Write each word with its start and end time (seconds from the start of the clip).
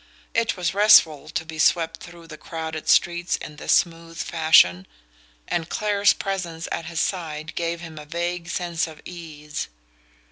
It 0.33 0.57
was 0.57 0.73
restful 0.73 1.29
to 1.29 1.45
be 1.45 1.59
swept 1.59 1.97
through 1.97 2.25
the 2.25 2.35
crowded 2.35 2.89
streets 2.89 3.35
in 3.35 3.57
this 3.57 3.73
smooth 3.73 4.17
fashion, 4.17 4.87
and 5.47 5.69
Clare's 5.69 6.13
presence 6.13 6.67
at 6.71 6.85
his 6.85 6.99
side 6.99 7.53
gave 7.53 7.81
him 7.81 7.99
a 7.99 8.05
vague 8.05 8.49
sense 8.49 8.87
of 8.87 8.99
ease. 9.05 9.67